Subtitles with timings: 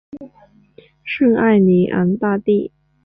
[1.03, 2.71] 圣艾尼昂大地。